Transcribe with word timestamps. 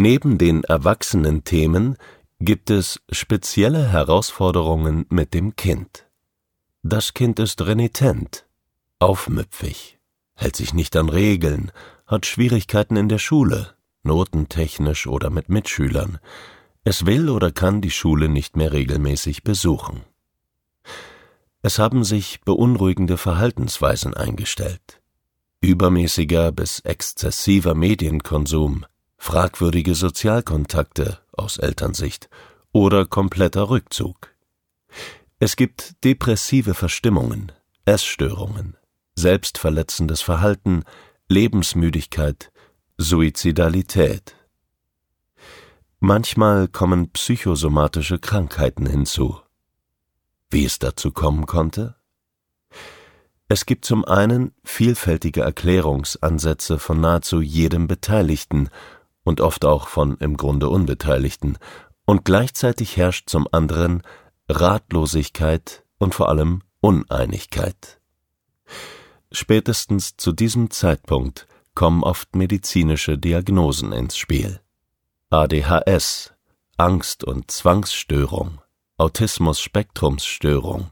Neben 0.00 0.38
den 0.38 0.62
erwachsenen 0.62 1.42
Themen 1.42 1.96
gibt 2.38 2.70
es 2.70 3.00
spezielle 3.10 3.90
Herausforderungen 3.90 5.06
mit 5.08 5.34
dem 5.34 5.56
Kind. 5.56 6.06
Das 6.84 7.14
Kind 7.14 7.40
ist 7.40 7.62
renitent, 7.62 8.46
aufmüpfig, 9.00 9.98
hält 10.34 10.54
sich 10.54 10.72
nicht 10.72 10.94
an 10.94 11.08
Regeln, 11.08 11.72
hat 12.06 12.26
Schwierigkeiten 12.26 12.94
in 12.94 13.08
der 13.08 13.18
Schule, 13.18 13.74
notentechnisch 14.04 15.08
oder 15.08 15.30
mit 15.30 15.48
Mitschülern. 15.48 16.20
Es 16.84 17.04
will 17.04 17.28
oder 17.28 17.50
kann 17.50 17.80
die 17.80 17.90
Schule 17.90 18.28
nicht 18.28 18.56
mehr 18.56 18.72
regelmäßig 18.72 19.42
besuchen. 19.42 20.02
Es 21.60 21.80
haben 21.80 22.04
sich 22.04 22.40
beunruhigende 22.42 23.16
Verhaltensweisen 23.16 24.14
eingestellt. 24.14 25.02
Übermäßiger 25.60 26.52
bis 26.52 26.78
exzessiver 26.78 27.74
Medienkonsum, 27.74 28.86
fragwürdige 29.18 29.94
Sozialkontakte 29.94 31.18
aus 31.32 31.58
Elternsicht 31.58 32.30
oder 32.72 33.04
kompletter 33.04 33.68
Rückzug. 33.68 34.34
Es 35.40 35.56
gibt 35.56 36.02
depressive 36.04 36.74
Verstimmungen, 36.74 37.52
Essstörungen, 37.84 38.76
selbstverletzendes 39.14 40.22
Verhalten, 40.22 40.84
Lebensmüdigkeit, 41.28 42.50
Suizidalität. 42.96 44.34
Manchmal 46.00 46.68
kommen 46.68 47.10
psychosomatische 47.10 48.18
Krankheiten 48.18 48.86
hinzu. 48.86 49.40
Wie 50.50 50.64
es 50.64 50.78
dazu 50.78 51.10
kommen 51.12 51.46
konnte? 51.46 51.96
Es 53.48 53.66
gibt 53.66 53.84
zum 53.84 54.04
einen 54.04 54.52
vielfältige 54.62 55.40
Erklärungsansätze 55.40 56.78
von 56.78 57.00
nahezu 57.00 57.40
jedem 57.40 57.86
Beteiligten 57.86 58.68
und 59.28 59.42
oft 59.42 59.64
auch 59.66 59.88
von 59.88 60.16
im 60.16 60.36
Grunde 60.38 60.68
Unbeteiligten, 60.70 61.58
und 62.06 62.24
gleichzeitig 62.24 62.96
herrscht 62.96 63.28
zum 63.28 63.46
anderen 63.52 64.02
Ratlosigkeit 64.48 65.84
und 65.98 66.14
vor 66.14 66.30
allem 66.30 66.62
Uneinigkeit. 66.80 68.00
Spätestens 69.30 70.16
zu 70.16 70.32
diesem 70.32 70.70
Zeitpunkt 70.70 71.46
kommen 71.74 72.02
oft 72.02 72.34
medizinische 72.34 73.18
Diagnosen 73.18 73.92
ins 73.92 74.16
Spiel. 74.16 74.60
ADHS, 75.28 76.32
Angst- 76.78 77.22
und 77.22 77.50
Zwangsstörung, 77.50 78.62
Autismus-Spektrumsstörung, 78.96 80.90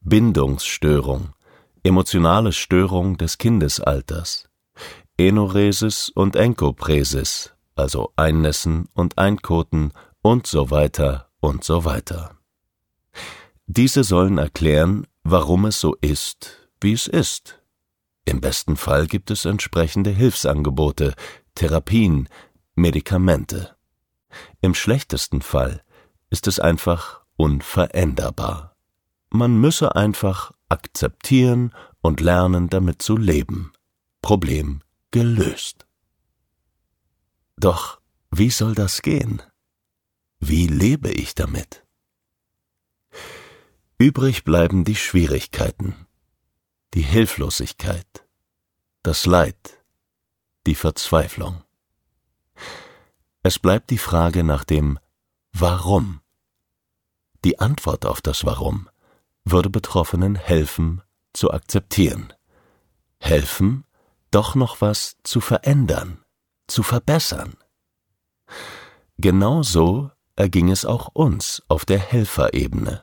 Bindungsstörung, 0.00 1.34
emotionale 1.82 2.52
Störung 2.52 3.18
des 3.18 3.36
Kindesalters, 3.36 4.48
Enoresis 5.18 6.08
und 6.08 6.36
Enkopresis, 6.36 7.55
also 7.76 8.12
Einnässen 8.16 8.88
und 8.94 9.18
Einkoten 9.18 9.92
und 10.22 10.46
so 10.46 10.70
weiter 10.70 11.30
und 11.40 11.62
so 11.62 11.84
weiter. 11.84 12.36
Diese 13.66 14.04
sollen 14.04 14.38
erklären, 14.38 15.06
warum 15.22 15.66
es 15.66 15.80
so 15.80 15.94
ist, 16.00 16.68
wie 16.80 16.92
es 16.92 17.06
ist. 17.06 17.60
Im 18.24 18.40
besten 18.40 18.76
Fall 18.76 19.06
gibt 19.06 19.30
es 19.30 19.44
entsprechende 19.44 20.10
Hilfsangebote, 20.10 21.14
Therapien, 21.54 22.28
Medikamente. 22.74 23.76
Im 24.60 24.74
schlechtesten 24.74 25.42
Fall 25.42 25.82
ist 26.30 26.46
es 26.46 26.58
einfach 26.58 27.20
unveränderbar. 27.36 28.76
Man 29.30 29.60
müsse 29.60 29.94
einfach 29.94 30.52
akzeptieren 30.68 31.72
und 32.00 32.20
lernen, 32.20 32.68
damit 32.68 33.02
zu 33.02 33.16
leben. 33.16 33.72
Problem 34.22 34.82
gelöst. 35.10 35.85
Doch 37.56 38.00
wie 38.30 38.50
soll 38.50 38.74
das 38.74 39.02
gehen? 39.02 39.42
Wie 40.40 40.66
lebe 40.66 41.10
ich 41.10 41.34
damit? 41.34 41.86
Übrig 43.98 44.44
bleiben 44.44 44.84
die 44.84 44.96
Schwierigkeiten, 44.96 46.06
die 46.92 47.02
Hilflosigkeit, 47.02 48.26
das 49.02 49.24
Leid, 49.24 49.82
die 50.66 50.74
Verzweiflung. 50.74 51.62
Es 53.42 53.58
bleibt 53.58 53.88
die 53.90 53.98
Frage 53.98 54.44
nach 54.44 54.64
dem 54.64 54.98
Warum. 55.52 56.20
Die 57.44 57.58
Antwort 57.58 58.04
auf 58.04 58.20
das 58.20 58.44
Warum 58.44 58.90
würde 59.44 59.70
Betroffenen 59.70 60.34
helfen 60.34 61.00
zu 61.32 61.52
akzeptieren, 61.52 62.34
helfen, 63.18 63.84
doch 64.30 64.54
noch 64.54 64.82
was 64.82 65.16
zu 65.22 65.40
verändern, 65.40 66.22
zu 66.66 66.82
verbessern. 66.82 67.54
Genauso 69.18 70.10
erging 70.34 70.70
es 70.70 70.84
auch 70.84 71.08
uns 71.14 71.62
auf 71.68 71.84
der 71.84 71.98
Helferebene. 71.98 73.02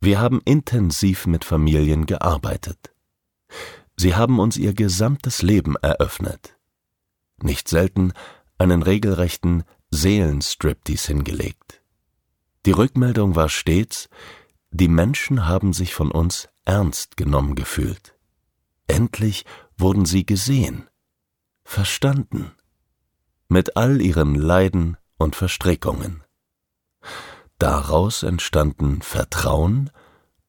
Wir 0.00 0.20
haben 0.20 0.40
intensiv 0.44 1.26
mit 1.26 1.44
Familien 1.44 2.06
gearbeitet. 2.06 2.94
Sie 3.96 4.14
haben 4.14 4.38
uns 4.38 4.56
ihr 4.56 4.72
gesamtes 4.72 5.42
Leben 5.42 5.76
eröffnet. 5.76 6.56
Nicht 7.42 7.68
selten 7.68 8.12
einen 8.56 8.82
regelrechten 8.82 9.64
Seelenstriptease 9.90 11.08
hingelegt. 11.08 11.82
Die 12.66 12.72
Rückmeldung 12.72 13.34
war 13.36 13.48
stets, 13.48 14.08
die 14.70 14.88
Menschen 14.88 15.46
haben 15.48 15.72
sich 15.72 15.94
von 15.94 16.10
uns 16.10 16.48
ernst 16.64 17.16
genommen 17.16 17.54
gefühlt. 17.54 18.14
Endlich 18.86 19.44
wurden 19.76 20.04
sie 20.04 20.24
gesehen, 20.24 20.89
verstanden, 21.70 22.50
mit 23.48 23.76
all 23.76 24.00
ihren 24.00 24.34
Leiden 24.34 24.96
und 25.18 25.36
Verstrickungen. 25.36 26.24
Daraus 27.58 28.24
entstanden 28.24 29.02
Vertrauen 29.02 29.90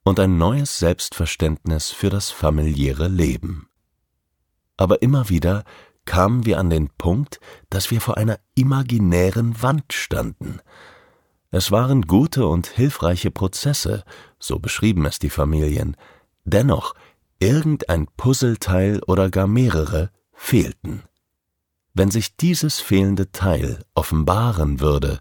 und 0.04 0.20
ein 0.20 0.40
neues 0.40 0.80
Selbstverständnis 0.80 1.92
für 1.92 2.10
das 2.10 2.32
familiäre 2.32 3.08
Leben. 3.08 3.70
Aber 4.78 5.04
immer 5.04 5.30
wieder 5.30 5.64
kamen 6.06 6.48
wir 6.48 6.58
an 6.58 6.72
den 6.72 6.90
Punkt, 6.90 7.40
dass 7.70 7.92
wir 7.92 8.02
vor 8.02 8.18
einer 8.18 8.40
imaginären 8.56 9.62
Wand 9.62 9.94
standen, 9.94 10.60
es 11.54 11.70
waren 11.70 12.04
gute 12.04 12.48
und 12.48 12.66
hilfreiche 12.68 13.30
Prozesse, 13.30 14.06
so 14.40 14.58
beschrieben 14.58 15.06
es 15.06 15.20
die 15.20 15.30
Familien, 15.30 15.98
dennoch 16.46 16.96
irgendein 17.40 18.08
Puzzleteil 18.16 19.02
oder 19.04 19.30
gar 19.30 19.48
mehrere 19.48 20.12
fehlten. 20.32 21.04
Wenn 21.94 22.10
sich 22.10 22.38
dieses 22.38 22.80
fehlende 22.80 23.32
Teil 23.32 23.84
offenbaren 23.94 24.80
würde, 24.80 25.20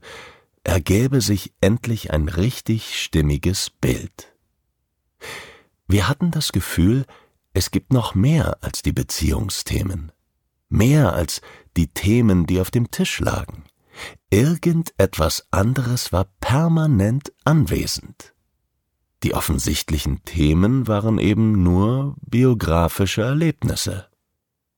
ergäbe 0.63 1.21
sich 1.21 1.53
endlich 1.61 2.13
ein 2.13 2.29
richtig 2.29 3.01
stimmiges 3.01 3.71
Bild. 3.71 4.35
Wir 5.89 6.09
hatten 6.09 6.31
das 6.31 6.53
Gefühl, 6.53 7.07
es 7.53 7.73
gibt 7.73 7.93
noch 7.93 8.15
mehr 8.15 8.59
als 8.63 8.83
die 8.83 8.93
Beziehungsthemen, 8.93 10.13
mehr 10.69 11.13
als 11.15 11.41
die 11.77 11.89
Themen, 11.89 12.47
die 12.47 12.61
auf 12.61 12.71
dem 12.71 12.91
Tisch 12.93 13.19
lagen. 13.19 13.65
Irgendetwas 14.31 15.49
anderes 15.51 16.13
war 16.13 16.27
permanent 16.41 17.33
anwesend. 17.45 18.35
Die 19.25 19.35
offensichtlichen 19.35 20.23
Themen 20.25 20.87
waren 20.87 21.19
eben 21.19 21.63
nur 21.63 22.17
biografische 22.23 23.23
Erlebnisse, 23.23 24.10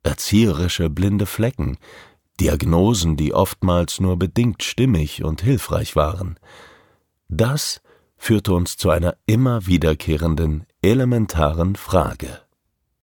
erzieherische 0.03 0.91
blinde 0.91 1.27
Flecken, 1.27 1.79
Diagnosen, 2.41 3.17
die 3.17 3.35
oftmals 3.35 4.01
nur 4.01 4.19
bedingt 4.19 4.63
stimmig 4.63 5.23
und 5.25 5.43
hilfreich 5.43 5.97
waren. 5.97 6.39
Das 7.29 7.81
führte 8.17 8.55
uns 8.55 8.77
zu 8.77 8.91
einer 8.91 9.17
immer 9.27 9.67
wiederkehrenden, 9.67 10.67
elementaren 10.81 11.77
Frage. 11.77 12.42